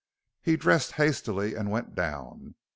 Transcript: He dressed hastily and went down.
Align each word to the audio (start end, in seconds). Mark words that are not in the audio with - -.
He 0.41 0.57
dressed 0.57 0.93
hastily 0.93 1.53
and 1.53 1.69
went 1.69 1.93
down. 1.93 2.55